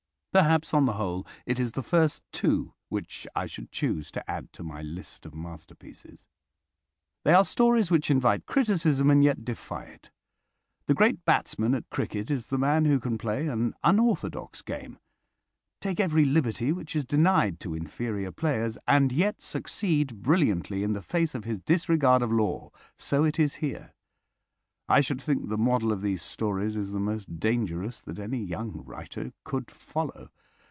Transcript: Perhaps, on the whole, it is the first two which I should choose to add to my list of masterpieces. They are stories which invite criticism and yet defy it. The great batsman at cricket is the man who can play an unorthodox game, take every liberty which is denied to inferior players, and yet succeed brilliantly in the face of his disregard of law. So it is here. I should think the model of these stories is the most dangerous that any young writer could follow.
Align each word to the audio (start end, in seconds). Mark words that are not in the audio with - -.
Perhaps, 0.33 0.73
on 0.73 0.85
the 0.85 0.93
whole, 0.93 1.27
it 1.45 1.59
is 1.59 1.73
the 1.73 1.83
first 1.83 2.23
two 2.31 2.73
which 2.87 3.27
I 3.35 3.47
should 3.47 3.69
choose 3.69 4.09
to 4.11 4.31
add 4.31 4.53
to 4.53 4.63
my 4.63 4.81
list 4.81 5.25
of 5.25 5.35
masterpieces. 5.35 6.25
They 7.25 7.33
are 7.33 7.43
stories 7.43 7.91
which 7.91 8.09
invite 8.09 8.45
criticism 8.45 9.11
and 9.11 9.21
yet 9.25 9.43
defy 9.43 9.83
it. 9.83 10.09
The 10.85 10.93
great 10.93 11.25
batsman 11.25 11.73
at 11.75 11.89
cricket 11.89 12.31
is 12.31 12.47
the 12.47 12.57
man 12.57 12.85
who 12.85 12.97
can 12.97 13.17
play 13.17 13.47
an 13.47 13.73
unorthodox 13.83 14.61
game, 14.61 14.99
take 15.81 15.99
every 15.99 16.23
liberty 16.23 16.71
which 16.71 16.95
is 16.95 17.03
denied 17.03 17.59
to 17.59 17.73
inferior 17.75 18.31
players, 18.31 18.77
and 18.87 19.11
yet 19.11 19.41
succeed 19.41 20.21
brilliantly 20.23 20.81
in 20.81 20.93
the 20.93 21.01
face 21.01 21.35
of 21.35 21.43
his 21.43 21.59
disregard 21.59 22.21
of 22.21 22.31
law. 22.31 22.71
So 22.97 23.25
it 23.25 23.37
is 23.37 23.55
here. 23.55 23.93
I 24.89 24.99
should 24.99 25.21
think 25.21 25.47
the 25.47 25.57
model 25.57 25.93
of 25.93 26.01
these 26.01 26.21
stories 26.21 26.75
is 26.75 26.91
the 26.91 26.99
most 26.99 27.39
dangerous 27.39 28.01
that 28.01 28.19
any 28.19 28.39
young 28.43 28.83
writer 28.83 29.31
could 29.45 29.71
follow. 29.71 30.31